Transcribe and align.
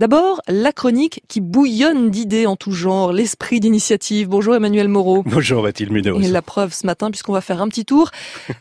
D'abord, 0.00 0.40
la 0.48 0.72
chronique 0.72 1.22
qui 1.28 1.40
bouillonne 1.40 2.10
d'idées 2.10 2.46
en 2.46 2.56
tout 2.56 2.72
genre, 2.72 3.12
l'esprit 3.12 3.60
d'initiative. 3.60 4.26
Bonjour 4.26 4.56
Emmanuel 4.56 4.88
Moreau. 4.88 5.22
Bonjour 5.26 5.62
Mathilde 5.62 5.92
Munoz. 5.92 6.20
Et 6.26 6.32
la 6.32 6.42
preuve 6.42 6.72
ce 6.74 6.84
matin, 6.84 7.12
puisqu'on 7.12 7.32
va 7.32 7.40
faire 7.40 7.62
un 7.62 7.68
petit 7.68 7.84
tour 7.84 8.10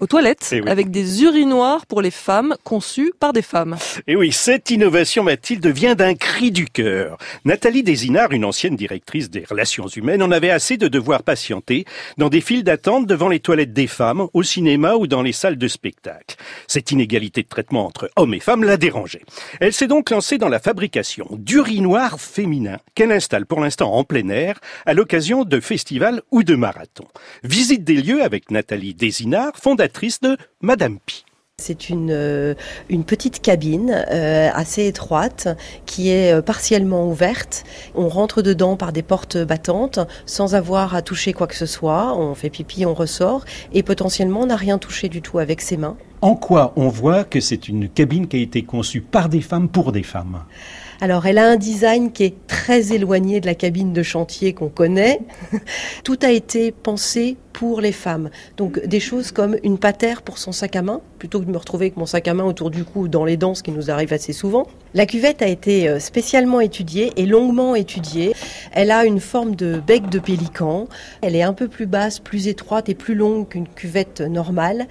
aux 0.00 0.06
toilettes 0.06 0.48
Eh 0.52 0.62
oui. 0.62 0.68
avec 0.70 0.90
des 0.90 1.22
urinoirs 1.24 1.84
pour 1.84 2.00
les 2.00 2.10
femmes 2.10 2.56
conçus 2.64 3.12
par 3.20 3.34
des 3.34 3.42
femmes. 3.42 3.76
Et 4.06 4.16
oui, 4.16 4.32
cette 4.32 4.70
innovation, 4.70 5.22
Mathilde, 5.22 5.66
vient 5.66 5.94
d'un 5.94 6.14
cri 6.14 6.50
du 6.50 6.64
cœur. 6.64 7.18
Nathalie 7.44 7.82
Désinard, 7.82 8.32
une 8.32 8.46
ancienne 8.46 8.74
directrice 8.74 9.28
des 9.28 9.44
relations 9.44 9.86
humaines, 9.86 10.22
en 10.22 10.30
avait 10.30 10.48
assez 10.48 10.78
de 10.78 10.88
devoir 10.88 11.24
patienter 11.24 11.84
dans 12.16 12.30
des 12.30 12.40
files 12.40 12.64
d'attente 12.64 13.06
devant 13.06 13.28
les 13.28 13.40
toilettes 13.40 13.74
des 13.74 13.86
femmes, 13.86 14.28
au 14.32 14.42
cinéma 14.42 14.94
ou 14.94 15.06
dans 15.06 15.20
les 15.20 15.32
salles 15.32 15.58
de 15.58 15.68
spectacle. 15.68 16.36
Cette 16.68 16.90
inégalité 16.90 17.42
de 17.42 17.48
traitement 17.48 17.84
entre 17.84 18.08
hommes 18.16 18.32
et 18.32 18.40
femmes 18.40 18.64
l'a 18.64 18.78
dérangée. 18.78 19.26
Elle 19.60 19.74
s'est 19.74 19.88
donc 19.88 20.08
lancée 20.08 20.38
dans 20.38 20.48
la 20.48 20.58
fabrication 20.58 21.17
d'urinoirs 21.30 22.20
féminins 22.20 22.78
qu'elle 22.94 23.12
installe 23.12 23.46
pour 23.46 23.60
l'instant 23.60 23.92
en 23.92 24.04
plein 24.04 24.28
air 24.28 24.60
à 24.86 24.94
l'occasion 24.94 25.44
de 25.44 25.60
festivals 25.60 26.22
ou 26.30 26.42
de 26.42 26.54
marathons. 26.54 27.08
Visite 27.42 27.84
des 27.84 28.00
lieux 28.00 28.22
avec 28.22 28.50
Nathalie 28.50 28.94
Désinard, 28.94 29.52
fondatrice 29.56 30.20
de 30.20 30.36
Madame 30.60 30.98
Pi. 31.04 31.24
C'est 31.60 31.88
une, 31.88 32.12
euh, 32.12 32.54
petite 33.04 33.42
cabine 33.42 33.90
euh, 33.90 34.48
assez 34.54 34.86
étroite 34.86 35.48
qui 35.86 36.10
est 36.10 36.32
euh, 36.32 36.40
partiellement 36.40 37.08
ouverte. 37.08 37.64
On 37.96 38.08
rentre 38.08 38.42
dedans 38.42 38.76
par 38.76 38.92
des 38.92 39.02
portes 39.02 39.38
battantes 39.38 39.98
sans 40.24 40.54
avoir 40.54 40.94
à 40.94 41.02
toucher 41.02 41.32
quoi 41.32 41.48
que 41.48 41.56
ce 41.56 41.66
soit. 41.66 42.16
On 42.16 42.36
fait 42.36 42.48
pipi, 42.48 42.86
on 42.86 42.94
ressort 42.94 43.44
et 43.72 43.82
potentiellement 43.82 44.42
on 44.42 44.46
n'a 44.46 44.56
rien 44.56 44.78
touché 44.78 45.08
du 45.08 45.20
tout 45.20 45.40
avec 45.40 45.60
ses 45.60 45.76
mains. 45.76 45.96
En 46.20 46.34
quoi 46.34 46.72
on 46.74 46.88
voit 46.88 47.22
que 47.22 47.40
c'est 47.40 47.68
une 47.68 47.88
cabine 47.88 48.26
qui 48.26 48.38
a 48.38 48.40
été 48.40 48.62
conçue 48.62 49.00
par 49.00 49.28
des 49.28 49.40
femmes 49.40 49.68
pour 49.68 49.92
des 49.92 50.02
femmes 50.02 50.42
Alors 51.00 51.26
elle 51.26 51.38
a 51.38 51.48
un 51.48 51.54
design 51.54 52.10
qui 52.10 52.24
est 52.24 52.34
très 52.48 52.92
éloigné 52.92 53.40
de 53.40 53.46
la 53.46 53.54
cabine 53.54 53.92
de 53.92 54.02
chantier 54.02 54.52
qu'on 54.52 54.68
connaît. 54.68 55.20
Tout 56.04 56.18
a 56.22 56.32
été 56.32 56.72
pensé 56.72 57.36
pour 57.52 57.80
les 57.80 57.92
femmes. 57.92 58.30
Donc 58.56 58.84
des 58.84 59.00
choses 59.00 59.30
comme 59.30 59.56
une 59.62 59.78
patère 59.78 60.22
pour 60.22 60.38
son 60.38 60.50
sac 60.50 60.74
à 60.76 60.82
main, 60.82 61.00
plutôt 61.18 61.40
que 61.40 61.44
de 61.44 61.50
me 61.50 61.58
retrouver 61.58 61.86
avec 61.86 61.96
mon 61.96 62.06
sac 62.06 62.26
à 62.26 62.34
main 62.34 62.44
autour 62.44 62.70
du 62.70 62.84
cou 62.84 63.02
ou 63.02 63.08
dans 63.08 63.24
les 63.24 63.36
dents, 63.36 63.54
ce 63.54 63.62
qui 63.62 63.72
nous 63.72 63.90
arrive 63.90 64.12
assez 64.12 64.32
souvent. 64.32 64.66
La 64.94 65.06
cuvette 65.06 65.42
a 65.42 65.48
été 65.48 65.88
euh, 65.88 65.98
spécialement 65.98 66.60
étudiée 66.60 67.12
et 67.16 67.26
longuement 67.26 67.74
étudiée. 67.74 68.34
Elle 68.72 68.90
a 68.90 69.04
une 69.04 69.20
forme 69.20 69.54
de 69.54 69.80
bec 69.84 70.08
de 70.08 70.18
pélican. 70.18 70.86
Elle 71.22 71.36
est 71.36 71.42
un 71.42 71.52
peu 71.52 71.68
plus 71.68 71.86
basse, 71.86 72.18
plus 72.18 72.48
étroite 72.48 72.88
et 72.88 72.94
plus 72.94 73.14
longue 73.14 73.48
qu'une 73.48 73.68
cuvette 73.68 74.20
normale. 74.20 74.86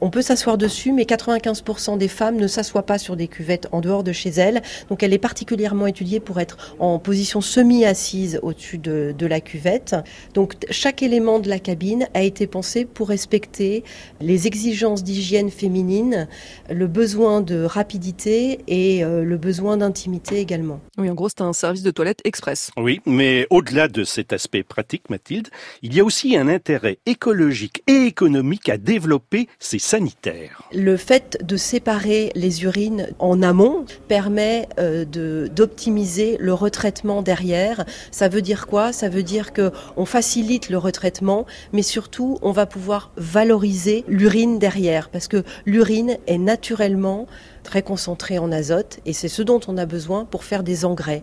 On 0.00 0.10
peut 0.10 0.22
s'asseoir 0.22 0.58
dessus, 0.58 0.92
mais 0.92 1.04
95% 1.04 1.98
des 1.98 2.08
femmes 2.08 2.36
ne 2.36 2.46
s'assoient 2.46 2.86
pas 2.86 2.98
sur 2.98 3.16
des 3.16 3.28
cuvettes 3.28 3.68
en 3.72 3.80
dehors 3.80 4.04
de 4.04 4.12
chez 4.12 4.30
elles. 4.30 4.62
Donc 4.88 5.02
elle 5.02 5.12
est 5.12 5.18
particulièrement 5.18 5.86
étudiée 5.86 6.20
pour 6.20 6.40
être 6.40 6.74
en 6.78 6.98
position 6.98 7.40
semi-assise 7.40 8.40
au-dessus 8.42 8.78
de, 8.78 9.14
de 9.16 9.26
la 9.26 9.40
cuvette. 9.40 9.96
Donc 10.34 10.54
chaque 10.70 11.02
élément 11.02 11.38
de 11.38 11.48
la 11.48 11.58
cabine 11.58 12.08
a 12.14 12.22
été 12.22 12.46
pensé 12.46 12.84
pour 12.84 13.08
respecter 13.08 13.84
les 14.20 14.46
exigences 14.46 15.02
d'hygiène 15.02 15.50
féminine, 15.50 16.28
le 16.70 16.86
besoin 16.86 17.40
de 17.40 17.64
rapidité 17.64 18.60
et 18.66 19.04
euh, 19.04 19.24
le 19.24 19.36
besoin 19.36 19.76
d'intimité 19.76 20.38
également. 20.38 20.80
Oui, 20.98 21.10
en 21.10 21.14
gros, 21.14 21.28
c'est 21.28 21.42
un 21.42 21.52
service 21.52 21.82
de 21.82 21.90
toilette 21.90 22.20
express. 22.24 22.70
Oui, 22.76 23.00
mais 23.06 23.19
au-delà 23.50 23.88
de 23.88 24.04
cet 24.04 24.32
aspect 24.32 24.62
pratique, 24.62 25.10
Mathilde, 25.10 25.48
il 25.82 25.94
y 25.94 26.00
a 26.00 26.04
aussi 26.04 26.36
un 26.36 26.48
intérêt 26.48 26.98
écologique 27.06 27.82
et 27.86 28.04
économique 28.04 28.68
à 28.68 28.78
développer 28.78 29.48
ces 29.58 29.78
sanitaires. 29.78 30.62
Le 30.72 30.96
fait 30.96 31.38
de 31.44 31.56
séparer 31.56 32.30
les 32.34 32.64
urines 32.64 33.08
en 33.18 33.42
amont 33.42 33.84
permet 34.08 34.68
euh, 34.78 35.04
d'optimiser 35.04 36.36
le 36.40 36.54
retraitement 36.54 37.22
derrière. 37.22 37.84
Ça 38.10 38.28
veut 38.28 38.42
dire 38.42 38.66
quoi? 38.66 38.92
Ça 38.92 39.08
veut 39.08 39.22
dire 39.22 39.52
que 39.52 39.70
on 39.96 40.04
facilite 40.04 40.70
le 40.70 40.78
retraitement, 40.78 41.46
mais 41.72 41.82
surtout 41.82 42.38
on 42.42 42.52
va 42.52 42.66
pouvoir 42.66 43.12
valoriser 43.16 44.04
l'urine 44.08 44.58
derrière 44.58 45.08
parce 45.08 45.28
que 45.28 45.44
l'urine 45.66 46.18
est 46.26 46.38
naturellement 46.38 47.26
très 47.62 47.82
concentrée 47.82 48.38
en 48.38 48.52
azote 48.52 49.00
et 49.06 49.12
c'est 49.12 49.28
ce 49.28 49.42
dont 49.42 49.60
on 49.68 49.76
a 49.76 49.86
besoin 49.86 50.24
pour 50.24 50.44
faire 50.44 50.62
des 50.62 50.84
engrais. 50.84 51.22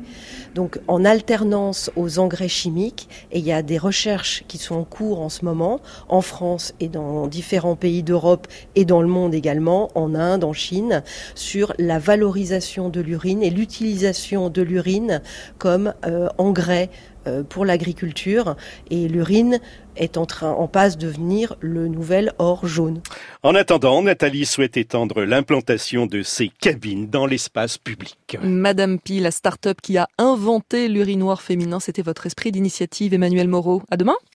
Donc 0.56 0.80
en 0.88 1.06
alternance 1.06 1.92
aux 1.96 2.20
engrais 2.20 2.48
chimiques, 2.48 3.10
et 3.32 3.40
il 3.40 3.46
y 3.46 3.52
a 3.52 3.62
des 3.62 3.78
recherches 3.78 4.44
qui 4.48 4.58
sont 4.58 4.76
en 4.76 4.84
cours 4.84 5.22
en 5.22 5.30
ce 5.30 5.46
moment, 5.46 5.80
en 6.10 6.22
France 6.22 6.74
et 6.80 6.88
dans 6.88 7.28
différents 7.28 7.76
pays 7.76 8.04
d'Europe 8.04 8.48
et 8.76 8.86
dans 8.86 9.02
le 9.02 9.08
monde 9.08 9.34
également, 9.34 9.90
en 9.96 10.16
Inde, 10.16 10.44
en 10.44 10.54
Chine, 10.54 11.04
sur 11.36 11.74
la 11.78 12.00
valorisation 12.00 12.90
de 12.90 13.02
l'urine 13.02 13.44
et 13.44 13.50
l'utilisation 13.50 14.50
de 14.50 14.62
l'urine 14.62 15.22
comme 15.58 15.94
euh, 16.06 16.28
engrais 16.38 16.90
pour 17.50 17.66
l'agriculture. 17.66 18.56
Et 18.90 19.08
l'urine 19.08 19.60
est 19.96 20.18
en 20.18 20.26
train, 20.26 20.52
en 20.52 20.68
passe 20.68 20.98
de 20.98 21.08
devenir 21.08 21.56
le 21.62 21.88
nouvel 21.88 22.34
or 22.38 22.68
jaune. 22.68 23.02
En 23.44 23.56
attendant, 23.56 24.02
Nathalie 24.02 24.46
souhaite 24.46 24.78
étendre 24.78 25.24
l'implantation 25.24 26.06
de 26.06 26.22
ces 26.22 26.50
cabines 26.50 27.08
dans 27.10 27.26
l'espace 27.26 27.78
public. 27.78 28.38
Madame 28.44 29.00
Pi, 29.00 29.20
la 29.20 29.32
start-up 29.32 29.80
qui 29.82 29.98
a 29.98 30.08
inventé 30.18 30.90
l'urinoir 30.90 31.42
féminin, 31.42 31.80
c'était 31.80 32.02
votre 32.02 32.26
esprit 32.26 32.52
d'initiative, 32.52 33.14
Emmanuel 33.14 33.48
Moreau. 33.48 33.82
À 33.90 33.98
demain! 33.98 34.18